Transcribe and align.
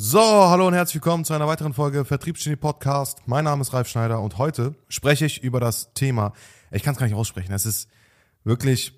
So, 0.00 0.20
hallo 0.20 0.68
und 0.68 0.74
herzlich 0.74 0.94
willkommen 0.94 1.24
zu 1.24 1.34
einer 1.34 1.48
weiteren 1.48 1.74
Folge 1.74 2.04
Vertriebsgenie 2.04 2.54
Podcast. 2.54 3.18
Mein 3.26 3.42
Name 3.42 3.62
ist 3.62 3.72
Ralf 3.72 3.88
Schneider 3.88 4.20
und 4.20 4.38
heute 4.38 4.76
spreche 4.86 5.26
ich 5.26 5.42
über 5.42 5.58
das 5.58 5.92
Thema, 5.92 6.34
ich 6.70 6.84
kann 6.84 6.92
es 6.92 7.00
gar 7.00 7.06
nicht 7.06 7.16
aussprechen, 7.16 7.52
es 7.52 7.66
ist 7.66 7.88
wirklich 8.44 8.92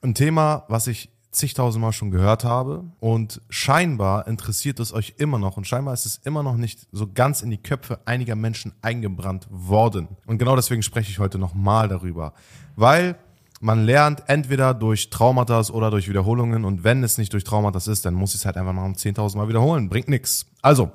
ein 0.00 0.14
Thema, 0.14 0.64
was 0.68 0.86
ich 0.86 1.10
zigtausendmal 1.30 1.92
schon 1.92 2.10
gehört 2.10 2.44
habe 2.44 2.90
und 3.00 3.42
scheinbar 3.50 4.26
interessiert 4.26 4.80
es 4.80 4.94
euch 4.94 5.16
immer 5.18 5.38
noch 5.38 5.58
und 5.58 5.66
scheinbar 5.66 5.92
ist 5.92 6.06
es 6.06 6.22
immer 6.24 6.42
noch 6.42 6.56
nicht 6.56 6.88
so 6.90 7.06
ganz 7.06 7.42
in 7.42 7.50
die 7.50 7.62
Köpfe 7.62 8.00
einiger 8.06 8.34
Menschen 8.34 8.72
eingebrannt 8.80 9.46
worden. 9.50 10.08
Und 10.24 10.38
genau 10.38 10.56
deswegen 10.56 10.82
spreche 10.82 11.10
ich 11.10 11.18
heute 11.18 11.36
nochmal 11.36 11.88
darüber, 11.88 12.32
weil 12.76 13.18
man 13.60 13.84
lernt 13.84 14.24
entweder 14.26 14.74
durch 14.74 15.10
Traumata 15.10 15.60
oder 15.70 15.90
durch 15.90 16.08
Wiederholungen 16.08 16.64
und 16.64 16.84
wenn 16.84 17.02
es 17.02 17.18
nicht 17.18 17.32
durch 17.32 17.44
Traumata 17.44 17.78
ist, 17.90 18.04
dann 18.04 18.14
muss 18.14 18.30
ich 18.34 18.40
es 18.40 18.46
halt 18.46 18.56
einfach 18.56 18.72
noch 18.72 18.82
10.000 18.82 19.36
Mal 19.36 19.48
wiederholen. 19.48 19.88
Bringt 19.88 20.08
nix. 20.08 20.46
Also, 20.62 20.92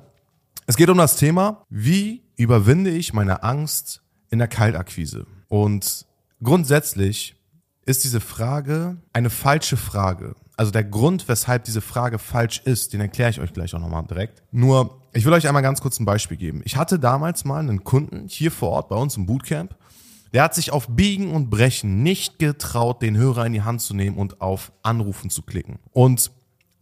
es 0.66 0.76
geht 0.76 0.88
um 0.88 0.98
das 0.98 1.16
Thema, 1.16 1.64
wie 1.68 2.22
überwinde 2.36 2.90
ich 2.90 3.12
meine 3.12 3.42
Angst 3.42 4.02
in 4.30 4.38
der 4.38 4.48
Kaltakquise? 4.48 5.26
Und 5.48 6.06
grundsätzlich 6.42 7.36
ist 7.84 8.04
diese 8.04 8.20
Frage 8.20 8.96
eine 9.12 9.30
falsche 9.30 9.76
Frage. 9.76 10.34
Also 10.56 10.70
der 10.70 10.84
Grund, 10.84 11.28
weshalb 11.28 11.64
diese 11.64 11.80
Frage 11.80 12.18
falsch 12.18 12.60
ist, 12.64 12.92
den 12.92 13.00
erkläre 13.00 13.30
ich 13.30 13.40
euch 13.40 13.52
gleich 13.52 13.74
auch 13.74 13.80
nochmal 13.80 14.04
direkt. 14.04 14.42
Nur, 14.52 15.02
ich 15.12 15.24
will 15.24 15.32
euch 15.32 15.48
einmal 15.48 15.62
ganz 15.62 15.80
kurz 15.80 15.98
ein 15.98 16.04
Beispiel 16.04 16.36
geben. 16.36 16.62
Ich 16.64 16.76
hatte 16.76 16.98
damals 16.98 17.44
mal 17.44 17.58
einen 17.58 17.82
Kunden 17.82 18.28
hier 18.28 18.50
vor 18.50 18.70
Ort 18.70 18.88
bei 18.88 18.96
uns 18.96 19.16
im 19.16 19.26
Bootcamp, 19.26 19.74
der 20.32 20.44
hat 20.44 20.54
sich 20.54 20.72
auf 20.72 20.88
Biegen 20.88 21.30
und 21.32 21.50
Brechen 21.50 22.02
nicht 22.02 22.38
getraut, 22.38 23.02
den 23.02 23.16
Hörer 23.16 23.46
in 23.46 23.52
die 23.52 23.62
Hand 23.62 23.82
zu 23.82 23.94
nehmen 23.94 24.16
und 24.16 24.40
auf 24.40 24.72
Anrufen 24.82 25.30
zu 25.30 25.42
klicken. 25.42 25.78
Und 25.92 26.30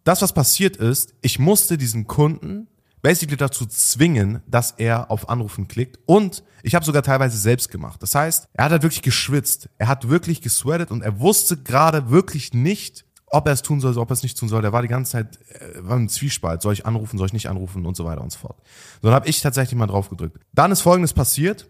das, 0.04 0.22
was 0.22 0.32
passiert 0.32 0.76
ist, 0.76 1.14
ich 1.20 1.38
musste 1.38 1.76
diesen 1.76 2.06
Kunden 2.06 2.68
basically 3.02 3.36
dazu 3.36 3.66
zwingen, 3.66 4.40
dass 4.46 4.72
er 4.72 5.10
auf 5.10 5.28
Anrufen 5.28 5.68
klickt. 5.68 5.98
Und 6.06 6.42
ich 6.62 6.74
habe 6.74 6.84
sogar 6.84 7.02
teilweise 7.02 7.38
selbst 7.38 7.70
gemacht. 7.70 8.02
Das 8.02 8.14
heißt, 8.14 8.48
er 8.52 8.64
hat 8.64 8.72
halt 8.72 8.82
wirklich 8.82 9.02
geschwitzt. 9.02 9.68
Er 9.78 9.88
hat 9.88 10.08
wirklich 10.08 10.42
gesweatet 10.42 10.90
und 10.90 11.02
er 11.02 11.20
wusste 11.20 11.56
gerade 11.56 12.10
wirklich 12.10 12.52
nicht, 12.52 13.04
ob 13.26 13.46
er 13.46 13.52
es 13.52 13.62
tun 13.62 13.80
soll, 13.80 13.96
ob 13.96 14.10
er 14.10 14.14
es 14.14 14.22
nicht 14.22 14.38
tun 14.38 14.48
soll. 14.48 14.62
Der 14.62 14.72
war 14.72 14.82
die 14.82 14.88
ganze 14.88 15.12
Zeit 15.12 15.38
äh, 15.48 15.78
war 15.86 15.96
im 15.96 16.08
Zwiespalt. 16.08 16.62
Soll 16.62 16.72
ich 16.72 16.84
anrufen, 16.84 17.16
soll 17.16 17.28
ich 17.28 17.32
nicht 17.32 17.48
anrufen 17.48 17.86
und 17.86 17.96
so 17.96 18.04
weiter 18.04 18.22
und 18.22 18.32
so 18.32 18.38
fort. 18.38 18.58
So, 19.00 19.08
dann 19.08 19.14
habe 19.14 19.28
ich 19.28 19.40
tatsächlich 19.40 19.78
mal 19.78 19.86
drauf 19.86 20.10
gedrückt. 20.10 20.38
Dann 20.52 20.72
ist 20.72 20.80
Folgendes 20.82 21.12
passiert. 21.12 21.68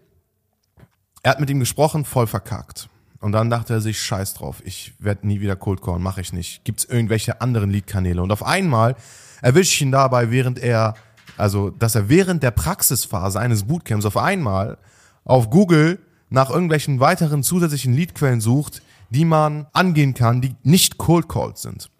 Er 1.23 1.31
hat 1.31 1.39
mit 1.39 1.49
ihm 1.49 1.59
gesprochen, 1.59 2.05
voll 2.05 2.27
verkackt. 2.27 2.89
Und 3.19 3.33
dann 3.33 3.51
dachte 3.51 3.73
er 3.73 3.81
sich, 3.81 4.01
scheiß 4.01 4.33
drauf, 4.33 4.61
ich 4.65 4.93
werde 4.97 5.27
nie 5.27 5.39
wieder 5.39 5.55
Cold 5.55 5.81
Call, 5.81 5.99
mache 5.99 6.21
ich 6.21 6.33
nicht. 6.33 6.63
Gibt's 6.63 6.85
irgendwelche 6.85 7.39
anderen 7.39 7.69
Lead-Kanäle? 7.69 8.21
Und 8.21 8.31
auf 8.31 8.43
einmal 8.43 8.95
erwische 9.43 9.75
ich 9.75 9.81
ihn 9.81 9.91
dabei, 9.91 10.31
während 10.31 10.57
er, 10.57 10.95
also 11.37 11.69
dass 11.69 11.93
er 11.93 12.09
während 12.09 12.41
der 12.41 12.49
Praxisphase 12.49 13.39
eines 13.39 13.63
Bootcamps 13.65 14.05
auf 14.05 14.17
einmal 14.17 14.79
auf 15.23 15.51
Google 15.51 15.99
nach 16.29 16.49
irgendwelchen 16.49 16.99
weiteren 16.99 17.43
zusätzlichen 17.43 17.93
Leadquellen 17.93 18.41
sucht, 18.41 18.81
die 19.11 19.25
man 19.25 19.67
angehen 19.73 20.15
kann, 20.15 20.41
die 20.41 20.55
nicht 20.63 20.97
Cold 20.97 21.29
Calls 21.29 21.61
sind. 21.61 21.91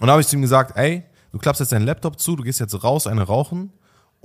Und 0.00 0.06
da 0.06 0.12
habe 0.12 0.22
ich 0.22 0.28
zu 0.28 0.36
ihm 0.36 0.42
gesagt, 0.42 0.78
ey, 0.78 1.02
du 1.32 1.38
klappst 1.38 1.60
jetzt 1.60 1.72
deinen 1.72 1.84
Laptop 1.84 2.18
zu, 2.18 2.36
du 2.36 2.44
gehst 2.44 2.60
jetzt 2.60 2.82
raus, 2.82 3.06
eine 3.06 3.24
rauchen 3.24 3.72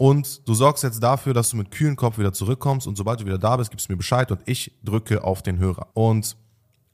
und 0.02 0.48
du 0.48 0.56
sorgst 0.56 0.84
jetzt 0.84 1.04
dafür, 1.04 1.36
dass 1.36 1.52
du 1.52 1.58
mit 1.58 1.70
kühlen 1.70 1.96
Kopf 1.96 2.18
wieder 2.18 2.34
zurückkommst 2.34 2.88
und 2.88 2.96
sobald 2.98 3.20
du 3.20 3.26
wieder 3.28 3.38
da 3.38 3.56
bist, 3.56 3.70
gibst 3.70 3.88
du 3.88 3.94
mir 3.94 3.98
Bescheid 3.98 4.32
und 4.32 4.42
ich 4.48 4.72
drücke 4.84 5.24
auf 5.24 5.44
den 5.44 5.60
Hörer. 5.60 5.90
Und 5.94 6.38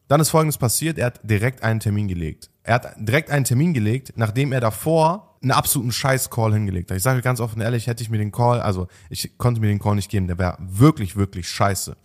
dann 0.09 0.19
ist 0.19 0.29
Folgendes 0.29 0.57
passiert, 0.57 0.97
er 0.97 1.05
hat 1.05 1.21
direkt 1.23 1.63
einen 1.63 1.79
Termin 1.79 2.09
gelegt. 2.09 2.49
Er 2.63 2.73
hat 2.73 2.95
direkt 2.97 3.31
einen 3.31 3.45
Termin 3.45 3.73
gelegt, 3.73 4.11
nachdem 4.17 4.51
er 4.51 4.59
davor 4.59 5.37
einen 5.41 5.51
absoluten 5.51 5.93
Scheiß-Call 5.93 6.51
hingelegt 6.51 6.91
hat. 6.91 6.97
Ich 6.97 7.03
sage 7.03 7.21
ganz 7.21 7.39
offen 7.39 7.61
ehrlich, 7.61 7.87
hätte 7.87 8.03
ich 8.03 8.09
mir 8.09 8.17
den 8.17 8.33
Call, 8.33 8.59
also 8.59 8.89
ich 9.09 9.37
konnte 9.37 9.61
mir 9.61 9.67
den 9.67 9.79
Call 9.79 9.95
nicht 9.95 10.11
geben, 10.11 10.27
der 10.27 10.37
wäre 10.37 10.57
wirklich, 10.59 11.15
wirklich 11.15 11.47
scheiße. 11.47 11.95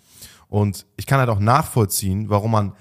Und 0.47 0.87
ich 0.97 1.07
kann 1.07 1.19
halt 1.19 1.31
auch 1.31 1.41
nachvollziehen, 1.41 2.31
warum 2.31 2.53
man 2.53 2.75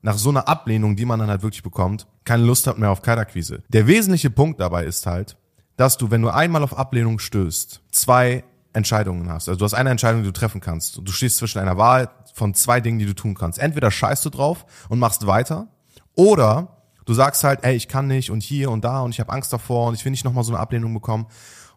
nach 0.00 0.16
so 0.16 0.30
einer 0.30 0.48
Ablehnung, 0.48 0.96
die 0.96 1.04
man 1.04 1.18
dann 1.18 1.28
halt 1.28 1.42
wirklich 1.42 1.62
bekommt, 1.62 2.06
keine 2.24 2.44
Lust 2.44 2.66
hat 2.66 2.78
mehr 2.78 2.90
auf 2.90 3.02
Kaltakquise. 3.02 3.64
Der 3.68 3.86
wesentliche 3.86 4.30
Punkt 4.30 4.60
dabei 4.60 4.86
ist 4.86 5.04
halt, 5.04 5.36
dass 5.76 5.96
du, 5.96 6.10
wenn 6.10 6.22
du 6.22 6.30
einmal 6.30 6.62
auf 6.62 6.76
Ablehnung 6.76 7.18
stößt, 7.18 7.82
zwei 7.90 8.44
Entscheidungen 8.72 9.28
hast. 9.30 9.48
Also 9.48 9.58
du 9.58 9.64
hast 9.64 9.74
eine 9.74 9.90
Entscheidung, 9.90 10.22
die 10.22 10.28
du 10.28 10.32
treffen 10.32 10.60
kannst. 10.60 11.00
Du 11.02 11.12
stehst 11.12 11.38
zwischen 11.38 11.58
einer 11.58 11.78
Wahl 11.78 12.10
von 12.34 12.54
zwei 12.54 12.80
Dingen, 12.80 12.98
die 12.98 13.06
du 13.06 13.14
tun 13.14 13.34
kannst. 13.34 13.58
Entweder 13.58 13.90
scheißt 13.90 14.24
du 14.24 14.30
drauf 14.30 14.66
und 14.88 14.98
machst 14.98 15.26
weiter, 15.26 15.68
oder 16.14 16.82
du 17.04 17.14
sagst 17.14 17.44
halt, 17.44 17.60
ey, 17.62 17.76
ich 17.76 17.88
kann 17.88 18.06
nicht 18.06 18.30
und 18.30 18.42
hier 18.42 18.70
und 18.70 18.84
da 18.84 19.00
und 19.00 19.10
ich 19.10 19.20
habe 19.20 19.32
Angst 19.32 19.52
davor 19.52 19.88
und 19.88 19.94
ich 19.94 20.04
will 20.04 20.10
nicht 20.10 20.24
nochmal 20.24 20.44
so 20.44 20.52
eine 20.52 20.60
Ablehnung 20.60 20.92
bekommen. 20.92 21.26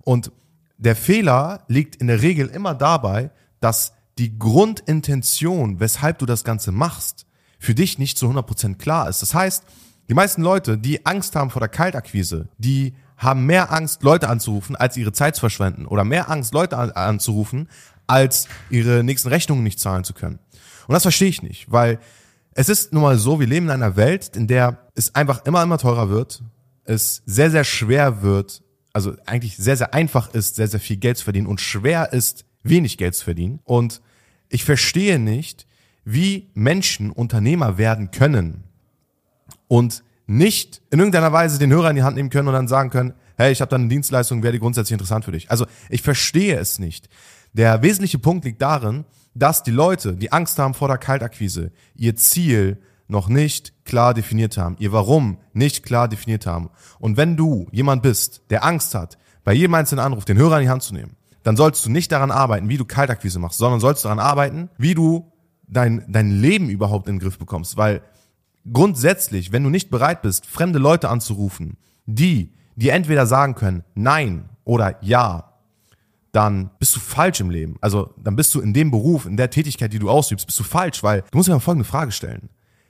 Und 0.01 0.31
der 0.77 0.95
Fehler 0.95 1.63
liegt 1.67 1.97
in 1.97 2.07
der 2.07 2.21
Regel 2.21 2.47
immer 2.47 2.73
dabei, 2.73 3.31
dass 3.59 3.93
die 4.17 4.37
Grundintention, 4.37 5.79
weshalb 5.79 6.19
du 6.19 6.25
das 6.25 6.43
Ganze 6.43 6.71
machst, 6.71 7.25
für 7.59 7.75
dich 7.75 7.99
nicht 7.99 8.17
zu 8.17 8.27
100% 8.27 8.75
klar 8.75 9.09
ist. 9.09 9.21
Das 9.21 9.33
heißt, 9.33 9.63
die 10.07 10.13
meisten 10.13 10.41
Leute, 10.41 10.77
die 10.77 11.05
Angst 11.05 11.35
haben 11.35 11.49
vor 11.49 11.59
der 11.59 11.69
Kaltakquise, 11.69 12.47
die 12.57 12.95
haben 13.19 13.45
mehr 13.45 13.71
Angst, 13.71 14.01
Leute 14.01 14.29
anzurufen, 14.29 14.75
als 14.75 14.97
ihre 14.97 15.11
Zeit 15.11 15.35
zu 15.35 15.41
verschwenden 15.41 15.85
oder 15.85 16.03
mehr 16.03 16.31
Angst, 16.31 16.53
Leute 16.53 16.77
an, 16.77 16.91
anzurufen, 16.91 17.69
als 18.07 18.47
ihre 18.69 19.03
nächsten 19.03 19.27
Rechnungen 19.27 19.63
nicht 19.63 19.79
zahlen 19.79 20.03
zu 20.03 20.13
können. 20.13 20.39
Und 20.87 20.93
das 20.93 21.03
verstehe 21.03 21.27
ich 21.27 21.43
nicht, 21.43 21.71
weil 21.71 21.99
es 22.53 22.69
ist 22.69 22.93
nun 22.93 23.03
mal 23.03 23.17
so, 23.17 23.39
wir 23.39 23.45
leben 23.45 23.67
in 23.67 23.71
einer 23.71 23.95
Welt, 23.95 24.35
in 24.35 24.47
der 24.47 24.89
es 24.95 25.13
einfach 25.13 25.45
immer, 25.45 25.61
immer 25.61 25.77
teurer 25.77 26.09
wird, 26.09 26.41
es 26.85 27.21
sehr, 27.25 27.51
sehr 27.51 27.65
schwer 27.65 28.23
wird, 28.23 28.63
also 28.93 29.13
eigentlich 29.25 29.57
sehr, 29.57 29.77
sehr 29.77 29.93
einfach 29.93 30.33
ist, 30.33 30.55
sehr, 30.55 30.67
sehr 30.67 30.79
viel 30.79 30.97
Geld 30.97 31.17
zu 31.17 31.25
verdienen 31.25 31.45
und 31.45 31.61
schwer 31.61 32.11
ist, 32.13 32.45
wenig 32.63 32.97
Geld 32.97 33.15
zu 33.15 33.25
verdienen. 33.25 33.59
Und 33.65 34.01
ich 34.47 34.63
verstehe 34.63 35.19
nicht, 35.19 35.67
wie 36.03 36.49
Menschen 36.53 37.11
Unternehmer 37.11 37.77
werden 37.77 38.11
können 38.11 38.63
und 39.67 40.03
nicht 40.29 40.81
in 40.91 40.99
irgendeiner 40.99 41.33
Weise 41.33 41.57
den 41.57 41.71
Hörer 41.71 41.89
in 41.89 41.95
die 41.95 42.03
Hand 42.03 42.15
nehmen 42.15 42.29
können 42.29 42.47
und 42.47 42.53
dann 42.53 42.67
sagen 42.67 42.91
können, 42.91 43.13
hey, 43.35 43.51
ich 43.51 43.61
habe 43.61 43.69
da 43.69 43.77
eine 43.77 43.87
Dienstleistung, 43.87 44.43
wäre 44.43 44.53
die 44.53 44.59
grundsätzlich 44.59 44.93
interessant 44.93 45.25
für 45.25 45.31
dich. 45.31 45.49
Also 45.49 45.65
ich 45.89 46.03
verstehe 46.03 46.57
es 46.57 46.77
nicht. 46.77 47.09
Der 47.53 47.81
wesentliche 47.81 48.19
Punkt 48.19 48.45
liegt 48.45 48.61
darin, 48.61 49.05
dass 49.33 49.63
die 49.63 49.71
Leute, 49.71 50.13
die 50.13 50.31
Angst 50.31 50.59
haben 50.59 50.75
vor 50.75 50.87
der 50.87 50.99
Kaltakquise, 50.99 51.71
ihr 51.95 52.15
Ziel 52.15 52.77
noch 53.07 53.27
nicht 53.27 53.85
klar 53.85 54.13
definiert 54.13 54.55
haben, 54.55 54.75
ihr 54.77 54.91
Warum 54.91 55.39
nicht 55.53 55.83
klar 55.83 56.07
definiert 56.07 56.45
haben. 56.45 56.69
Und 56.99 57.17
wenn 57.17 57.35
du 57.35 57.67
jemand 57.71 58.03
bist, 58.03 58.43
der 58.51 58.63
Angst 58.63 58.93
hat, 58.93 59.17
bei 59.43 59.53
jedem 59.53 59.73
einzelnen 59.73 60.05
Anruf 60.05 60.25
den 60.25 60.37
Hörer 60.37 60.59
in 60.59 60.65
die 60.65 60.69
Hand 60.69 60.83
zu 60.83 60.93
nehmen, 60.93 61.15
dann 61.41 61.57
sollst 61.57 61.83
du 61.83 61.89
nicht 61.89 62.11
daran 62.11 62.29
arbeiten, 62.29 62.69
wie 62.69 62.77
du 62.77 62.85
Kaltakquise 62.85 63.39
machst, 63.39 63.57
sondern 63.57 63.79
sollst 63.79 64.05
daran 64.05 64.19
arbeiten, 64.19 64.69
wie 64.77 64.93
du 64.93 65.31
dein, 65.67 66.05
dein 66.07 66.29
Leben 66.29 66.69
überhaupt 66.69 67.07
in 67.07 67.15
den 67.15 67.19
Griff 67.19 67.39
bekommst. 67.39 67.77
Weil 67.77 68.03
grundsätzlich, 68.71 69.51
wenn 69.51 69.63
du 69.63 69.69
nicht 69.69 69.89
bereit 69.89 70.21
bist, 70.21 70.45
fremde 70.45 70.79
Leute 70.79 71.09
anzurufen, 71.09 71.77
die 72.05 72.53
dir 72.75 72.93
entweder 72.93 73.25
sagen 73.25 73.55
können, 73.55 73.83
nein 73.95 74.49
oder 74.63 74.97
ja, 75.01 75.53
dann 76.31 76.69
bist 76.79 76.95
du 76.95 76.99
falsch 76.99 77.39
im 77.39 77.49
Leben. 77.49 77.77
Also 77.81 78.13
dann 78.17 78.35
bist 78.35 78.53
du 78.53 78.61
in 78.61 78.73
dem 78.73 78.91
Beruf, 78.91 79.25
in 79.25 79.37
der 79.37 79.49
Tätigkeit, 79.49 79.91
die 79.93 79.99
du 79.99 80.09
ausübst, 80.09 80.45
bist 80.45 80.59
du 80.59 80.63
falsch, 80.63 81.03
weil 81.03 81.23
du 81.31 81.37
musst 81.37 81.49
dir 81.49 81.53
mal 81.53 81.59
folgende 81.59 81.87
Frage 81.87 82.11
stellen. 82.11 82.49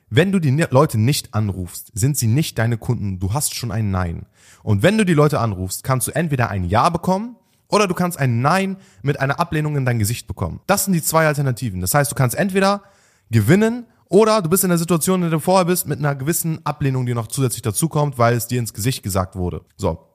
Wenn 0.10 0.32
du 0.32 0.40
die 0.40 0.50
Leute 0.72 0.98
nicht 0.98 1.36
anrufst, 1.36 1.92
sind 1.94 2.18
sie 2.18 2.28
nicht 2.28 2.58
deine 2.58 2.78
Kunden, 2.78 3.20
du 3.20 3.34
hast 3.34 3.54
schon 3.54 3.72
ein 3.72 3.92
Nein. 3.92 4.26
Und 4.64 4.82
wenn 4.82 4.98
du 4.98 5.06
die 5.06 5.14
Leute 5.14 5.40
anrufst, 5.40 5.84
kannst 5.84 6.08
du 6.08 6.12
entweder 6.12 6.50
ein 6.50 6.64
Ja 6.64 6.90
bekommen 6.90 7.36
oder 7.68 7.88
du 7.88 7.94
kannst 7.94 8.18
ein 8.18 8.42
Nein 8.42 8.78
mit 9.04 9.20
einer 9.20 9.40
Ablehnung 9.40 9.78
in 9.78 9.86
dein 9.86 10.00
Gesicht 10.00 10.28
bekommen. 10.28 10.62
Das 10.66 10.86
sind 10.86 10.94
die 10.94 11.04
zwei 11.04 11.28
Alternativen. 11.28 11.80
Das 11.80 11.94
heißt, 11.94 12.12
du 12.12 12.16
kannst 12.16 12.36
entweder 12.36 12.82
gewinnen 13.30 13.86
oder 14.10 14.42
du 14.42 14.50
bist 14.50 14.64
in 14.64 14.70
der 14.70 14.80
Situation, 14.80 15.22
in 15.22 15.30
der 15.30 15.38
du 15.38 15.40
vorher 15.40 15.66
bist, 15.66 15.88
mit 15.88 16.00
einer 16.00 16.16
gewissen 16.16 16.66
Ablehnung, 16.66 17.06
die 17.06 17.14
noch 17.14 17.28
zusätzlich 17.28 17.62
dazukommt, 17.62 18.18
weil 18.18 18.36
es 18.36 18.48
dir 18.48 18.60
ins 18.60 18.74
Gesicht 18.74 19.04
gesagt 19.04 19.36
wurde. 19.36 19.62
So. 19.78 20.06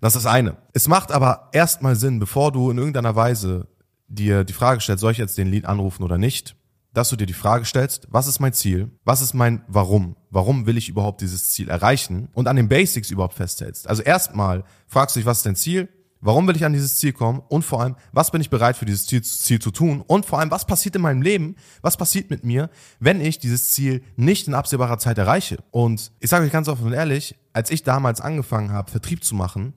Das 0.00 0.16
ist 0.16 0.24
das 0.24 0.32
eine. 0.32 0.56
Es 0.72 0.88
macht 0.88 1.12
aber 1.12 1.50
erstmal 1.52 1.94
Sinn, 1.94 2.18
bevor 2.18 2.52
du 2.52 2.70
in 2.70 2.78
irgendeiner 2.78 3.14
Weise 3.14 3.68
dir 4.08 4.44
die 4.44 4.52
Frage 4.52 4.80
stellst, 4.80 5.02
soll 5.02 5.12
ich 5.12 5.18
jetzt 5.18 5.38
den 5.38 5.48
Lied 5.48 5.66
anrufen 5.66 6.02
oder 6.02 6.18
nicht, 6.18 6.56
dass 6.94 7.10
du 7.10 7.16
dir 7.16 7.26
die 7.26 7.32
Frage 7.32 7.64
stellst, 7.64 8.06
was 8.10 8.26
ist 8.26 8.40
mein 8.40 8.52
Ziel? 8.52 8.90
Was 9.04 9.20
ist 9.20 9.34
mein 9.34 9.62
Warum? 9.68 10.16
Warum 10.30 10.66
will 10.66 10.78
ich 10.78 10.88
überhaupt 10.88 11.20
dieses 11.20 11.48
Ziel 11.48 11.68
erreichen? 11.68 12.28
Und 12.34 12.48
an 12.48 12.56
den 12.56 12.68
Basics 12.68 13.10
überhaupt 13.10 13.34
festhältst. 13.34 13.88
Also 13.88 14.02
erstmal 14.02 14.64
fragst 14.86 15.16
du 15.16 15.20
dich, 15.20 15.26
was 15.26 15.38
ist 15.38 15.46
dein 15.46 15.56
Ziel? 15.56 15.88
Warum 16.24 16.48
will 16.48 16.56
ich 16.56 16.64
an 16.64 16.72
dieses 16.72 16.96
Ziel 16.96 17.12
kommen? 17.12 17.42
Und 17.48 17.66
vor 17.66 17.82
allem, 17.82 17.96
was 18.12 18.30
bin 18.30 18.40
ich 18.40 18.48
bereit 18.48 18.78
für 18.78 18.86
dieses 18.86 19.06
Ziel, 19.06 19.22
Ziel, 19.22 19.58
zu 19.58 19.70
tun? 19.70 20.02
Und 20.06 20.24
vor 20.24 20.38
allem, 20.40 20.50
was 20.50 20.64
passiert 20.64 20.96
in 20.96 21.02
meinem 21.02 21.20
Leben? 21.20 21.54
Was 21.82 21.98
passiert 21.98 22.30
mit 22.30 22.44
mir, 22.44 22.70
wenn 22.98 23.20
ich 23.20 23.38
dieses 23.38 23.72
Ziel 23.72 24.02
nicht 24.16 24.48
in 24.48 24.54
absehbarer 24.54 24.96
Zeit 24.96 25.18
erreiche? 25.18 25.58
Und 25.70 26.12
ich 26.20 26.30
sage 26.30 26.46
euch 26.46 26.50
ganz 26.50 26.66
offen 26.66 26.86
und 26.86 26.94
ehrlich, 26.94 27.36
als 27.52 27.70
ich 27.70 27.82
damals 27.82 28.22
angefangen 28.22 28.72
habe, 28.72 28.90
Vertrieb 28.90 29.22
zu 29.22 29.34
machen, 29.34 29.74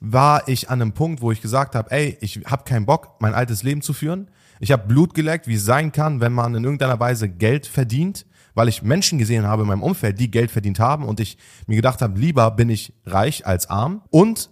war 0.00 0.48
ich 0.48 0.70
an 0.70 0.80
einem 0.80 0.92
Punkt, 0.92 1.20
wo 1.20 1.32
ich 1.32 1.42
gesagt 1.42 1.74
habe, 1.74 1.90
ey, 1.90 2.16
ich 2.22 2.40
habe 2.46 2.64
keinen 2.64 2.86
Bock, 2.86 3.16
mein 3.20 3.34
altes 3.34 3.62
Leben 3.62 3.82
zu 3.82 3.92
führen. 3.92 4.30
Ich 4.60 4.72
habe 4.72 4.88
Blut 4.88 5.12
geleckt, 5.12 5.48
wie 5.48 5.56
es 5.56 5.66
sein 5.66 5.92
kann, 5.92 6.22
wenn 6.22 6.32
man 6.32 6.54
in 6.54 6.64
irgendeiner 6.64 6.98
Weise 6.98 7.28
Geld 7.28 7.66
verdient, 7.66 8.24
weil 8.54 8.68
ich 8.68 8.82
Menschen 8.82 9.18
gesehen 9.18 9.46
habe 9.46 9.62
in 9.62 9.68
meinem 9.68 9.82
Umfeld, 9.82 10.18
die 10.18 10.30
Geld 10.30 10.50
verdient 10.50 10.80
haben 10.80 11.04
und 11.04 11.20
ich 11.20 11.36
mir 11.66 11.76
gedacht 11.76 12.00
habe, 12.00 12.18
lieber 12.18 12.52
bin 12.52 12.70
ich 12.70 12.94
reich 13.04 13.46
als 13.46 13.68
arm 13.68 14.00
und 14.08 14.48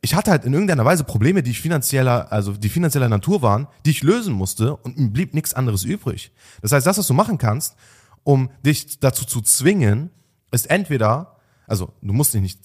ich 0.00 0.14
hatte 0.14 0.30
halt 0.30 0.44
in 0.44 0.52
irgendeiner 0.52 0.84
Weise 0.84 1.04
Probleme, 1.04 1.42
die 1.42 1.54
finanzieller, 1.54 2.30
also 2.32 2.52
die 2.52 2.68
finanzieller 2.68 3.08
Natur 3.08 3.42
waren, 3.42 3.66
die 3.84 3.90
ich 3.90 4.02
lösen 4.02 4.32
musste 4.32 4.76
und 4.76 4.98
mir 4.98 5.10
blieb 5.10 5.34
nichts 5.34 5.54
anderes 5.54 5.84
übrig. 5.84 6.32
Das 6.62 6.72
heißt, 6.72 6.86
das, 6.86 6.98
was 6.98 7.06
du 7.06 7.14
machen 7.14 7.38
kannst, 7.38 7.76
um 8.22 8.50
dich 8.64 9.00
dazu 9.00 9.24
zu 9.24 9.40
zwingen, 9.40 10.10
ist 10.50 10.70
entweder, 10.70 11.36
also 11.66 11.92
du 12.00 12.12
musst 12.12 12.34
dich 12.34 12.42
nicht 12.42 12.60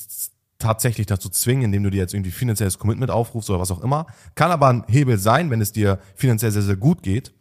tatsächlich 0.59 1.07
dazu 1.07 1.30
zwingen, 1.30 1.65
indem 1.65 1.83
du 1.83 1.89
dir 1.89 1.97
jetzt 1.97 2.13
irgendwie 2.13 2.31
finanzielles 2.31 2.77
Commitment 2.77 3.12
aufrufst 3.12 3.50
oder 3.50 3.59
was 3.59 3.71
auch 3.71 3.83
immer, 3.83 4.07
kann 4.36 4.51
aber 4.51 4.69
ein 4.69 4.83
Hebel 4.88 5.18
sein, 5.18 5.50
wenn 5.50 5.59
es 5.59 5.71
dir 5.71 6.00
finanziell 6.15 6.51
sehr, 6.51 6.62
sehr 6.62 6.77
gut 6.77 7.03
geht, 7.03 7.33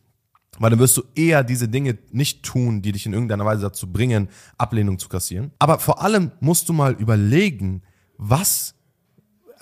weil 0.58 0.70
dann 0.70 0.78
wirst 0.78 0.96
du 0.96 1.02
eher 1.14 1.44
diese 1.44 1.68
Dinge 1.68 1.98
nicht 2.10 2.42
tun, 2.42 2.82
die 2.82 2.92
dich 2.92 3.06
in 3.06 3.12
irgendeiner 3.12 3.44
Weise 3.44 3.62
dazu 3.62 3.90
bringen, 3.90 4.28
Ablehnung 4.58 4.98
zu 4.98 5.08
kassieren. 5.08 5.52
Aber 5.58 5.78
vor 5.78 6.02
allem 6.02 6.32
musst 6.40 6.68
du 6.68 6.72
mal 6.72 6.92
überlegen, 6.94 7.82
was, 8.18 8.74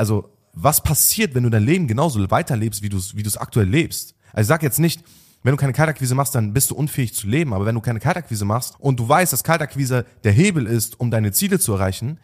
also, 0.00 0.31
was 0.55 0.82
passiert, 0.82 1.35
wenn 1.35 1.43
du 1.43 1.50
dein 1.50 1.62
Leben 1.62 1.87
genauso 1.87 2.19
weiterlebst, 2.31 2.82
wie 2.82 2.88
du 2.88 2.97
es 2.97 3.14
wie 3.14 3.23
du 3.23 3.29
es 3.29 3.37
aktuell 3.37 3.69
lebst. 3.69 4.14
Also 4.32 4.41
ich 4.41 4.49
sag 4.49 4.62
jetzt 4.62 4.79
nicht, 4.79 5.05
wenn 5.43 5.52
du 5.52 5.58
keine 5.58 5.75
Kaltakquise 5.75 6.14
machst, 6.14 6.35
dann 6.35 6.55
bist 6.55 6.70
du 6.70 6.75
unfähig 6.75 7.14
zu 7.14 7.26
leben. 7.26 7.52
Aber 7.52 7.67
wenn 7.67 7.75
du 7.75 7.82
keine 7.82 8.00
Kaltakquise 8.00 8.47
machst 8.47 8.76
und 8.81 8.99
du 8.99 9.06
weißt, 9.06 9.31
dass 9.31 9.44
Kaltakquise 9.44 10.06
der 10.25 10.32
Hebel 10.32 10.67
ist, 10.67 10.99
um 10.99 11.11
deine 11.11 11.32
Ziele 11.32 11.58
zu 11.58 11.75
erreichen, 11.75 12.19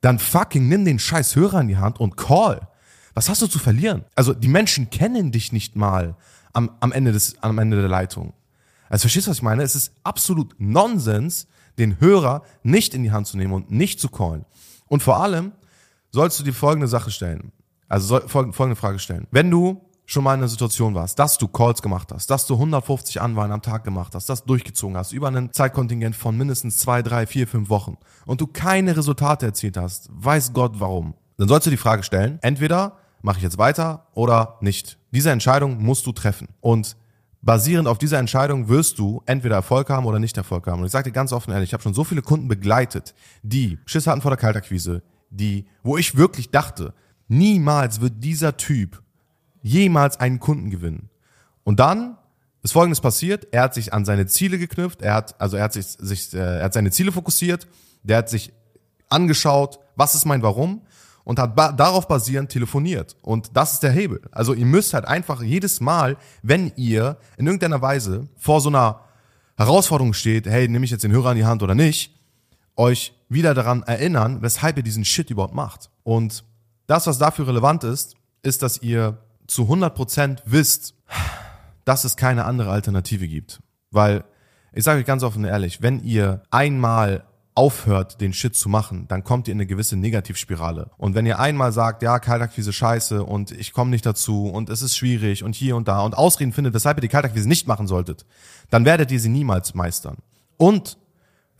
dann 0.00 0.18
fucking 0.18 0.68
nimm 0.68 0.84
den 0.84 0.98
scheiß 0.98 1.36
Hörer 1.36 1.60
in 1.60 1.68
die 1.68 1.76
Hand 1.76 2.00
und 2.00 2.16
call. 2.16 2.68
Was 3.14 3.28
hast 3.28 3.42
du 3.42 3.46
zu 3.46 3.60
verlieren? 3.60 4.04
Also 4.16 4.34
die 4.34 4.48
Menschen 4.48 4.90
kennen 4.90 5.30
dich 5.30 5.52
nicht 5.52 5.76
mal 5.76 6.16
am, 6.52 6.72
am, 6.80 6.90
Ende, 6.90 7.12
des, 7.12 7.40
am 7.42 7.58
Ende 7.58 7.78
der 7.78 7.88
Leitung. 7.88 8.32
Also 8.88 9.02
verstehst 9.02 9.28
du, 9.28 9.30
was 9.30 9.38
ich 9.38 9.42
meine? 9.44 9.62
Es 9.62 9.76
ist 9.76 9.92
absolut 10.02 10.56
Nonsens, 10.58 11.46
den 11.78 12.00
Hörer 12.00 12.42
nicht 12.64 12.92
in 12.92 13.04
die 13.04 13.12
Hand 13.12 13.28
zu 13.28 13.36
nehmen 13.36 13.52
und 13.52 13.70
nicht 13.70 14.00
zu 14.00 14.08
callen. 14.08 14.44
Und 14.88 15.04
vor 15.04 15.22
allem 15.22 15.52
sollst 16.10 16.38
du 16.40 16.44
dir 16.44 16.52
folgende 16.54 16.88
Sache 16.88 17.10
stellen. 17.10 17.52
Also 17.88 18.20
folgende 18.28 18.76
Frage 18.76 18.98
stellen. 18.98 19.26
Wenn 19.30 19.50
du 19.50 19.80
schon 20.06 20.24
mal 20.24 20.34
in 20.34 20.40
einer 20.40 20.48
Situation 20.48 20.94
warst, 20.94 21.18
dass 21.18 21.38
du 21.38 21.46
Calls 21.46 21.82
gemacht 21.82 22.10
hast, 22.12 22.30
dass 22.30 22.46
du 22.46 22.54
150 22.54 23.20
Anwahlen 23.20 23.52
am 23.52 23.62
Tag 23.62 23.84
gemacht 23.84 24.14
hast, 24.14 24.28
das 24.28 24.44
durchgezogen 24.44 24.96
hast, 24.96 25.12
über 25.12 25.28
einen 25.28 25.52
Zeitkontingent 25.52 26.16
von 26.16 26.36
mindestens 26.36 26.78
zwei, 26.78 27.02
drei, 27.02 27.26
vier, 27.26 27.46
fünf 27.46 27.68
Wochen 27.68 27.96
und 28.26 28.40
du 28.40 28.48
keine 28.48 28.96
Resultate 28.96 29.46
erzielt 29.46 29.76
hast, 29.76 30.08
weiß 30.12 30.52
Gott 30.52 30.80
warum, 30.80 31.14
dann 31.36 31.48
sollst 31.48 31.66
du 31.66 31.70
die 31.70 31.76
Frage 31.76 32.02
stellen, 32.02 32.38
entweder 32.42 32.96
mache 33.22 33.38
ich 33.38 33.42
jetzt 33.42 33.58
weiter 33.58 34.06
oder 34.14 34.58
nicht. 34.60 34.98
Diese 35.12 35.30
Entscheidung 35.30 35.82
musst 35.82 36.06
du 36.06 36.12
treffen. 36.12 36.48
Und 36.60 36.96
basierend 37.42 37.88
auf 37.88 37.98
dieser 37.98 38.18
Entscheidung 38.18 38.68
wirst 38.68 38.98
du 38.98 39.22
entweder 39.26 39.56
Erfolg 39.56 39.90
haben 39.90 40.06
oder 40.06 40.18
nicht 40.18 40.36
Erfolg 40.36 40.66
haben. 40.66 40.80
Und 40.80 40.86
ich 40.86 40.92
sage 40.92 41.10
dir 41.10 41.14
ganz 41.14 41.32
offen 41.32 41.52
ehrlich, 41.52 41.70
ich 41.70 41.72
habe 41.72 41.82
schon 41.82 41.94
so 41.94 42.04
viele 42.04 42.22
Kunden 42.22 42.48
begleitet, 42.48 43.14
die 43.42 43.78
Schiss 43.86 44.06
hatten 44.06 44.20
vor 44.20 44.30
der 44.30 44.38
Kaltakquise, 44.38 45.02
die, 45.30 45.66
wo 45.82 45.96
ich 45.96 46.16
wirklich 46.16 46.50
dachte, 46.50 46.94
niemals 47.28 48.00
wird 48.00 48.22
dieser 48.22 48.56
Typ 48.56 49.02
jemals 49.62 50.18
einen 50.18 50.40
Kunden 50.40 50.70
gewinnen. 50.70 51.08
Und 51.64 51.80
dann 51.80 52.16
ist 52.62 52.72
Folgendes 52.72 53.00
passiert: 53.00 53.48
Er 53.52 53.62
hat 53.62 53.74
sich 53.74 53.92
an 53.92 54.04
seine 54.04 54.26
Ziele 54.26 54.58
geknüpft. 54.58 55.02
Er 55.02 55.14
hat 55.14 55.40
also 55.40 55.56
er 55.56 55.64
hat 55.64 55.72
sich, 55.72 55.86
sich 55.86 56.34
äh, 56.34 56.58
er 56.58 56.64
hat 56.64 56.72
seine 56.72 56.90
Ziele 56.90 57.12
fokussiert. 57.12 57.66
Der 58.02 58.18
hat 58.18 58.28
sich 58.28 58.52
angeschaut, 59.08 59.78
was 59.96 60.14
ist 60.14 60.24
mein 60.24 60.42
Warum 60.42 60.82
und 61.24 61.38
hat 61.38 61.54
ba 61.54 61.72
darauf 61.72 62.08
basierend 62.08 62.50
telefoniert. 62.50 63.16
Und 63.22 63.56
das 63.56 63.74
ist 63.74 63.82
der 63.82 63.92
Hebel. 63.92 64.20
Also 64.32 64.54
ihr 64.54 64.66
müsst 64.66 64.94
halt 64.94 65.04
einfach 65.04 65.42
jedes 65.42 65.80
Mal, 65.80 66.16
wenn 66.42 66.72
ihr 66.76 67.18
in 67.36 67.46
irgendeiner 67.46 67.82
Weise 67.82 68.28
vor 68.36 68.60
so 68.60 68.68
einer 68.68 69.00
Herausforderung 69.56 70.14
steht, 70.14 70.46
hey, 70.46 70.68
nehme 70.68 70.84
ich 70.84 70.90
jetzt 70.90 71.04
den 71.04 71.12
Hörer 71.12 71.32
in 71.32 71.38
die 71.38 71.44
Hand 71.44 71.62
oder 71.62 71.74
nicht, 71.74 72.14
euch 72.76 73.12
wieder 73.30 73.54
daran 73.54 73.82
erinnern, 73.84 74.42
weshalb 74.42 74.76
ihr 74.76 74.82
diesen 74.82 75.04
Shit 75.04 75.30
überhaupt 75.30 75.54
macht. 75.54 75.88
Und 76.02 76.44
das, 76.86 77.06
was 77.06 77.18
dafür 77.18 77.46
relevant 77.46 77.84
ist, 77.84 78.16
ist, 78.42 78.62
dass 78.62 78.82
ihr 78.82 79.18
zu 79.46 79.62
100% 79.62 80.40
wisst, 80.44 80.94
dass 81.84 82.04
es 82.04 82.16
keine 82.16 82.44
andere 82.44 82.70
Alternative 82.70 83.26
gibt. 83.26 83.60
Weil, 83.90 84.24
ich 84.72 84.84
sage 84.84 85.00
euch 85.00 85.06
ganz 85.06 85.22
offen 85.22 85.44
und 85.44 85.50
ehrlich, 85.50 85.80
wenn 85.80 86.00
ihr 86.00 86.42
einmal 86.50 87.24
aufhört, 87.54 88.20
den 88.20 88.32
Shit 88.32 88.54
zu 88.54 88.68
machen, 88.68 89.06
dann 89.08 89.24
kommt 89.24 89.48
ihr 89.48 89.52
in 89.52 89.58
eine 89.58 89.66
gewisse 89.66 89.96
Negativspirale. 89.96 90.90
Und 90.96 91.14
wenn 91.14 91.26
ihr 91.26 91.38
einmal 91.38 91.72
sagt, 91.72 92.02
ja, 92.02 92.18
Kaltakquise 92.18 92.72
scheiße 92.72 93.24
und 93.24 93.50
ich 93.50 93.72
komme 93.72 93.90
nicht 93.90 94.06
dazu 94.06 94.46
und 94.48 94.70
es 94.70 94.82
ist 94.82 94.96
schwierig 94.96 95.44
und 95.44 95.54
hier 95.54 95.76
und 95.76 95.88
da 95.88 96.00
und 96.02 96.16
Ausreden 96.16 96.52
findet, 96.52 96.74
weshalb 96.74 96.98
ihr 96.98 97.02
die 97.02 97.08
Kaltakquise 97.08 97.48
nicht 97.48 97.66
machen 97.66 97.86
solltet, 97.86 98.24
dann 98.70 98.84
werdet 98.84 99.10
ihr 99.10 99.20
sie 99.20 99.28
niemals 99.28 99.74
meistern. 99.74 100.18
Und 100.56 100.96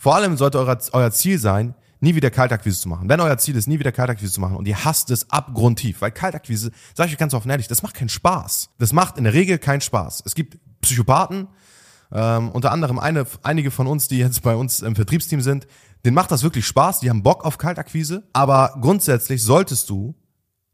vor 0.01 0.17
allem 0.17 0.39
sollte 0.39 0.59
euer, 0.59 0.79
euer 0.93 1.11
Ziel 1.11 1.39
sein, 1.39 1.75
nie 2.01 2.15
wieder 2.15 2.31
Kaltakquise 2.31 2.81
zu 2.81 2.89
machen. 2.89 3.11
Wenn 3.11 3.21
euer 3.21 3.37
Ziel 3.37 3.55
ist, 3.55 3.67
nie 3.67 3.79
wieder 3.79 3.93
Kaltakquise 3.93 4.33
zu 4.33 4.41
machen 4.41 4.57
und 4.57 4.67
ihr 4.67 4.83
hasst 4.83 5.11
es 5.11 5.29
abgrundtief, 5.29 6.01
weil 6.01 6.11
Kaltakquise, 6.11 6.71
sage 6.95 7.09
ich 7.09 7.15
euch 7.17 7.19
ganz 7.19 7.35
offen 7.35 7.51
ehrlich, 7.51 7.69
das 7.69 7.83
macht 7.83 7.95
keinen 7.95 8.09
Spaß. 8.09 8.71
Das 8.79 8.95
macht 8.95 9.19
in 9.19 9.25
der 9.25 9.35
Regel 9.35 9.59
keinen 9.59 9.83
Spaß. 9.83 10.23
Es 10.25 10.35
gibt 10.35 10.57
Psychopathen, 10.81 11.49
ähm, 12.13 12.51
unter 12.51 12.73
anderem 12.73 12.99
eine, 12.99 13.27
einige 13.43 13.71
von 13.71 13.87
uns, 13.87 14.09
die 14.09 14.17
jetzt 14.17 14.41
bei 14.41 14.55
uns 14.55 14.81
im 14.81 14.97
Vertriebsteam 14.97 15.43
sind, 15.43 15.67
denen 16.03 16.15
macht 16.15 16.31
das 16.31 16.43
wirklich 16.43 16.67
Spaß, 16.67 17.01
die 17.01 17.11
haben 17.11 17.23
Bock 17.23 17.45
auf 17.45 17.59
Kaltakquise, 17.59 18.23
aber 18.33 18.79
grundsätzlich 18.81 19.43
solltest 19.43 19.91
du 19.91 20.15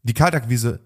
die 0.03 0.13
Kaltakquise 0.13 0.79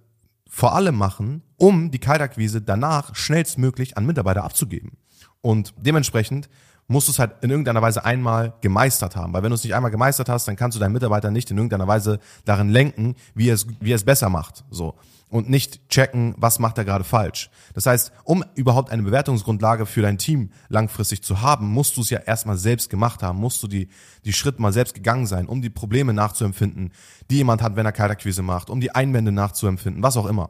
vor 0.50 0.74
allem 0.74 0.96
machen, 0.96 1.44
um 1.58 1.92
die 1.92 2.00
Kaltakquise 2.00 2.60
danach 2.60 3.14
schnellstmöglich 3.14 3.98
an 3.98 4.08
Mitarbeiter 4.08 4.44
abzugeben. 4.44 4.98
Und 5.42 5.76
dementsprechend 5.78 6.50
musst 6.92 7.08
du 7.08 7.14
es 7.14 7.20
halt 7.20 7.32
in 7.42 7.50
irgendeiner 7.50 7.82
Weise 7.82 8.04
einmal 8.04 8.54
gemeistert 8.62 9.16
haben. 9.16 9.34
Weil 9.34 9.44
wenn 9.44 9.50
du 9.50 9.56
es 9.56 9.64
nicht 9.64 9.74
einmal 9.74 9.92
gemeistert 9.92 10.30
hast, 10.30 10.48
dann 10.48 10.58
kannst 10.58 10.76
du 10.76 10.80
deinen 10.80 10.92
Mitarbeiter 10.92 11.32
nicht 11.32 11.50
in 11.50 11.58
irgendeiner 11.58 11.88
Weise 11.88 12.20
darin 12.46 12.70
lenken, 12.70 13.16
wie 13.34 13.50
er 13.50 13.56
es, 13.56 13.66
wie 13.80 13.94
er 13.94 13.96
es 13.96 14.04
besser 14.04 14.30
macht. 14.30 14.66
So. 14.70 14.96
Und 15.30 15.50
nicht 15.50 15.88
checken, 15.88 16.36
was 16.38 16.60
macht 16.60 16.78
er 16.78 16.84
gerade 16.84 17.06
falsch. 17.06 17.50
Das 17.74 17.86
heißt, 17.86 18.12
um 18.26 18.44
überhaupt 18.56 18.92
eine 18.92 19.04
Bewertungsgrundlage 19.04 19.86
für 19.86 20.02
dein 20.02 20.18
Team 20.18 20.52
langfristig 20.68 21.24
zu 21.24 21.42
haben, 21.42 21.68
musst 21.70 21.96
du 21.96 22.02
es 22.02 22.10
ja 22.10 22.20
erstmal 22.20 22.58
selbst 22.58 22.90
gemacht 22.90 23.24
haben, 23.24 23.40
musst 23.40 23.64
du 23.64 23.68
die, 23.68 23.88
die 24.26 24.34
Schritte 24.34 24.62
mal 24.62 24.74
selbst 24.74 24.94
gegangen 24.94 25.28
sein, 25.28 25.48
um 25.48 25.62
die 25.62 25.70
Probleme 25.70 26.14
nachzuempfinden, 26.14 26.92
die 27.30 27.38
jemand 27.38 27.62
hat, 27.62 27.78
wenn 27.78 27.86
er 27.86 27.94
Kaltakquise 27.94 28.42
macht, 28.42 28.70
um 28.70 28.82
die 28.82 28.94
Einwände 28.94 29.32
nachzuempfinden, 29.32 30.04
was 30.04 30.18
auch 30.18 30.26
immer. 30.26 30.50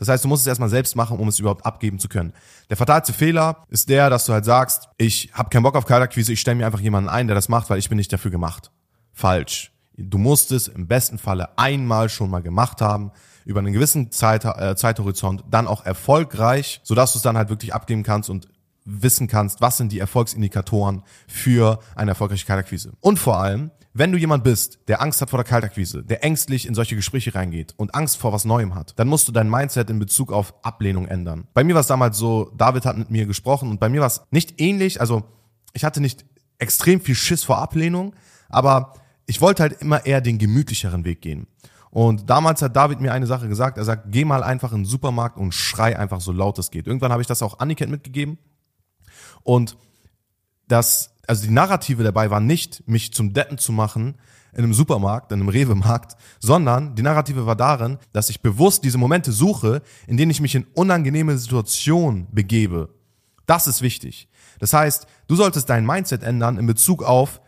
Das 0.00 0.08
heißt, 0.08 0.24
du 0.24 0.28
musst 0.28 0.42
es 0.42 0.46
erstmal 0.46 0.70
selbst 0.70 0.96
machen, 0.96 1.18
um 1.18 1.28
es 1.28 1.38
überhaupt 1.38 1.64
abgeben 1.66 1.98
zu 1.98 2.08
können. 2.08 2.32
Der 2.70 2.78
fatalste 2.78 3.12
Fehler 3.12 3.64
ist 3.68 3.90
der, 3.90 4.08
dass 4.08 4.24
du 4.24 4.32
halt 4.32 4.46
sagst, 4.46 4.88
ich 4.96 5.30
habe 5.34 5.50
keinen 5.50 5.62
Bock 5.62 5.76
auf 5.76 5.84
Kaltakquise, 5.84 6.32
ich 6.32 6.40
stelle 6.40 6.56
mir 6.56 6.66
einfach 6.66 6.80
jemanden 6.80 7.10
ein, 7.10 7.28
der 7.28 7.34
das 7.34 7.50
macht, 7.50 7.68
weil 7.68 7.78
ich 7.78 7.90
bin 7.90 7.98
nicht 7.98 8.10
dafür 8.10 8.30
gemacht. 8.30 8.72
Falsch. 9.12 9.72
Du 9.98 10.16
musst 10.16 10.52
es 10.52 10.68
im 10.68 10.88
besten 10.88 11.18
Falle 11.18 11.58
einmal 11.58 12.08
schon 12.08 12.30
mal 12.30 12.40
gemacht 12.40 12.80
haben, 12.80 13.12
über 13.44 13.60
einen 13.60 13.74
gewissen 13.74 14.10
Zeit, 14.10 14.46
äh, 14.46 14.74
Zeithorizont, 14.74 15.44
dann 15.50 15.66
auch 15.66 15.84
erfolgreich, 15.84 16.80
sodass 16.82 17.12
du 17.12 17.18
es 17.18 17.22
dann 17.22 17.36
halt 17.36 17.50
wirklich 17.50 17.74
abgeben 17.74 18.02
kannst 18.02 18.30
und 18.30 18.48
wissen 18.84 19.26
kannst, 19.26 19.60
was 19.60 19.76
sind 19.76 19.92
die 19.92 19.98
Erfolgsindikatoren 19.98 21.02
für 21.26 21.80
eine 21.94 22.12
erfolgreiche 22.12 22.46
Kaltakquise. 22.46 22.92
Und 23.00 23.18
vor 23.18 23.38
allem, 23.38 23.70
wenn 23.92 24.12
du 24.12 24.18
jemand 24.18 24.44
bist, 24.44 24.78
der 24.88 25.02
Angst 25.02 25.20
hat 25.20 25.30
vor 25.30 25.38
der 25.38 25.44
Kaltakquise, 25.44 26.04
der 26.04 26.22
ängstlich 26.24 26.66
in 26.66 26.74
solche 26.74 26.94
Gespräche 26.94 27.34
reingeht 27.34 27.74
und 27.76 27.94
Angst 27.94 28.18
vor 28.18 28.32
was 28.32 28.44
Neuem 28.44 28.74
hat, 28.74 28.98
dann 28.98 29.08
musst 29.08 29.26
du 29.26 29.32
dein 29.32 29.50
Mindset 29.50 29.90
in 29.90 29.98
Bezug 29.98 30.32
auf 30.32 30.54
Ablehnung 30.64 31.06
ändern. 31.06 31.48
Bei 31.54 31.64
mir 31.64 31.74
war 31.74 31.80
es 31.80 31.88
damals 31.88 32.16
so, 32.16 32.52
David 32.56 32.84
hat 32.84 32.96
mit 32.96 33.10
mir 33.10 33.26
gesprochen 33.26 33.68
und 33.68 33.80
bei 33.80 33.88
mir 33.88 34.00
war 34.00 34.06
es 34.06 34.22
nicht 34.30 34.60
ähnlich, 34.60 35.00
also 35.00 35.24
ich 35.72 35.84
hatte 35.84 36.00
nicht 36.00 36.24
extrem 36.58 37.00
viel 37.00 37.14
Schiss 37.14 37.42
vor 37.42 37.58
Ablehnung, 37.58 38.14
aber 38.48 38.94
ich 39.26 39.40
wollte 39.40 39.62
halt 39.62 39.80
immer 39.80 40.06
eher 40.06 40.20
den 40.20 40.38
gemütlicheren 40.38 41.04
Weg 41.04 41.20
gehen. 41.20 41.46
Und 41.90 42.30
damals 42.30 42.62
hat 42.62 42.76
David 42.76 43.00
mir 43.00 43.12
eine 43.12 43.26
Sache 43.26 43.48
gesagt, 43.48 43.76
er 43.76 43.84
sagt, 43.84 44.12
geh 44.12 44.24
mal 44.24 44.44
einfach 44.44 44.72
in 44.72 44.80
den 44.80 44.84
Supermarkt 44.84 45.36
und 45.36 45.52
schrei 45.52 45.98
einfach 45.98 46.20
so 46.20 46.30
laut 46.30 46.58
es 46.60 46.70
geht. 46.70 46.86
Irgendwann 46.86 47.10
habe 47.10 47.22
ich 47.22 47.28
das 47.28 47.42
auch 47.42 47.58
Anniket 47.58 47.90
mitgegeben 47.90 48.38
und 49.42 49.76
das 50.68 51.10
also 51.30 51.46
die 51.46 51.52
Narrative 51.52 52.02
dabei 52.02 52.28
war 52.28 52.40
nicht, 52.40 52.82
mich 52.88 53.14
zum 53.14 53.32
Deppen 53.32 53.56
zu 53.56 53.70
machen 53.70 54.16
in 54.52 54.64
einem 54.64 54.74
Supermarkt, 54.74 55.30
in 55.30 55.38
einem 55.38 55.48
Rewe-Markt, 55.48 56.16
sondern 56.40 56.96
die 56.96 57.02
Narrative 57.02 57.46
war 57.46 57.54
darin, 57.54 57.98
dass 58.12 58.30
ich 58.30 58.40
bewusst 58.40 58.82
diese 58.82 58.98
Momente 58.98 59.30
suche, 59.30 59.80
in 60.08 60.16
denen 60.16 60.32
ich 60.32 60.40
mich 60.40 60.56
in 60.56 60.66
unangenehme 60.74 61.38
Situationen 61.38 62.26
begebe. 62.32 62.92
Das 63.46 63.68
ist 63.68 63.80
wichtig. 63.80 64.28
Das 64.58 64.72
heißt, 64.72 65.06
du 65.28 65.36
solltest 65.36 65.70
dein 65.70 65.86
Mindset 65.86 66.24
ändern 66.24 66.58
in 66.58 66.66
Bezug 66.66 67.04
auf, 67.04 67.40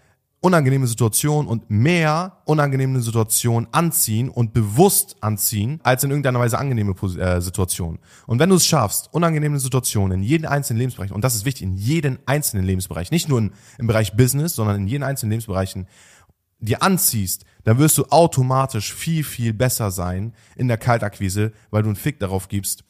unangenehme 0.42 0.88
Situationen 0.88 1.48
und 1.48 1.70
mehr 1.70 2.42
unangenehme 2.44 3.00
Situationen 3.00 3.68
anziehen 3.72 4.28
und 4.28 4.52
bewusst 4.52 5.16
anziehen, 5.20 5.80
als 5.84 6.02
in 6.02 6.10
irgendeiner 6.10 6.40
Weise 6.40 6.58
angenehme 6.58 6.94
äh, 7.16 7.40
Situationen. 7.40 8.00
Und 8.26 8.40
wenn 8.40 8.50
du 8.50 8.56
es 8.56 8.66
schaffst, 8.66 9.08
unangenehme 9.14 9.60
Situationen 9.60 10.18
in 10.18 10.24
jeden 10.24 10.44
einzelnen 10.44 10.78
Lebensbereich, 10.78 11.12
und 11.12 11.22
das 11.22 11.36
ist 11.36 11.44
wichtig, 11.44 11.62
in 11.62 11.76
jeden 11.76 12.18
einzelnen 12.26 12.64
Lebensbereich, 12.64 13.12
nicht 13.12 13.28
nur 13.28 13.38
in, 13.38 13.52
im 13.78 13.86
Bereich 13.86 14.14
Business, 14.14 14.56
sondern 14.56 14.76
in 14.76 14.88
jeden 14.88 15.04
einzelnen 15.04 15.30
Lebensbereichen, 15.30 15.86
dir 16.58 16.82
anziehst, 16.82 17.44
dann 17.62 17.78
wirst 17.78 17.96
du 17.98 18.06
automatisch 18.10 18.92
viel, 18.92 19.22
viel 19.22 19.52
besser 19.52 19.92
sein 19.92 20.34
in 20.56 20.66
der 20.66 20.76
Kaltakquise, 20.76 21.52
weil 21.70 21.84
du 21.84 21.88
einen 21.88 21.96
Fick 21.96 22.18
darauf 22.18 22.48
gibst, 22.48 22.82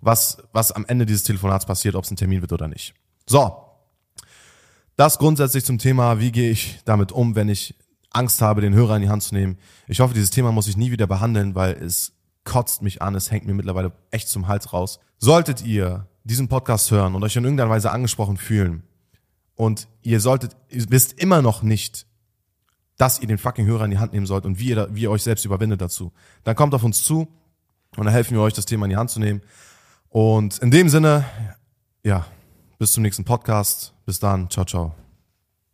was, 0.00 0.38
was 0.52 0.72
am 0.72 0.86
Ende 0.86 1.04
dieses 1.04 1.24
Telefonats 1.24 1.66
passiert, 1.66 1.94
ob 1.96 2.04
es 2.04 2.10
ein 2.10 2.16
Termin 2.16 2.40
wird 2.40 2.52
oder 2.52 2.66
nicht. 2.66 2.94
So, 3.26 3.67
das 4.98 5.18
grundsätzlich 5.18 5.64
zum 5.64 5.78
Thema, 5.78 6.18
wie 6.18 6.32
gehe 6.32 6.50
ich 6.50 6.80
damit 6.84 7.12
um, 7.12 7.36
wenn 7.36 7.48
ich 7.48 7.76
Angst 8.10 8.42
habe, 8.42 8.60
den 8.60 8.74
Hörer 8.74 8.96
in 8.96 9.02
die 9.02 9.08
Hand 9.08 9.22
zu 9.22 9.32
nehmen. 9.32 9.56
Ich 9.86 10.00
hoffe, 10.00 10.12
dieses 10.12 10.30
Thema 10.30 10.50
muss 10.50 10.66
ich 10.66 10.76
nie 10.76 10.90
wieder 10.90 11.06
behandeln, 11.06 11.54
weil 11.54 11.72
es 11.74 12.14
kotzt 12.42 12.82
mich 12.82 13.00
an, 13.00 13.14
es 13.14 13.30
hängt 13.30 13.46
mir 13.46 13.54
mittlerweile 13.54 13.92
echt 14.10 14.28
zum 14.28 14.48
Hals 14.48 14.72
raus. 14.72 14.98
Solltet 15.18 15.64
ihr 15.64 16.08
diesen 16.24 16.48
Podcast 16.48 16.90
hören 16.90 17.14
und 17.14 17.22
euch 17.22 17.36
in 17.36 17.44
irgendeiner 17.44 17.70
Weise 17.70 17.92
angesprochen 17.92 18.38
fühlen 18.38 18.82
und 19.54 19.86
ihr 20.02 20.18
solltet, 20.18 20.56
ihr 20.68 20.90
wisst 20.90 21.12
immer 21.12 21.42
noch 21.42 21.62
nicht, 21.62 22.06
dass 22.96 23.20
ihr 23.20 23.28
den 23.28 23.38
fucking 23.38 23.66
Hörer 23.66 23.84
in 23.84 23.92
die 23.92 23.98
Hand 23.98 24.12
nehmen 24.12 24.26
sollt 24.26 24.46
und 24.46 24.58
wie 24.58 24.70
ihr, 24.70 24.88
wie 24.90 25.02
ihr 25.02 25.12
euch 25.12 25.22
selbst 25.22 25.44
überwindet 25.44 25.80
dazu, 25.80 26.12
dann 26.42 26.56
kommt 26.56 26.74
auf 26.74 26.82
uns 26.82 27.04
zu 27.04 27.28
und 27.96 28.04
dann 28.04 28.12
helfen 28.12 28.34
wir 28.34 28.42
euch, 28.42 28.54
das 28.54 28.66
Thema 28.66 28.86
in 28.86 28.90
die 28.90 28.96
Hand 28.96 29.10
zu 29.10 29.20
nehmen. 29.20 29.42
Und 30.08 30.58
in 30.58 30.72
dem 30.72 30.88
Sinne, 30.88 31.24
ja, 32.02 32.26
bis 32.78 32.92
zum 32.92 33.02
nächsten 33.02 33.24
Podcast. 33.24 33.94
Bis 34.06 34.20
dann. 34.20 34.48
Ciao, 34.50 34.64
ciao. 34.64 35.07